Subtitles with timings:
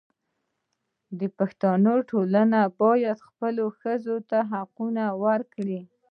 [1.37, 5.79] پښتني ټولنه باید خپلو ښځو ته حقونه ورکړي.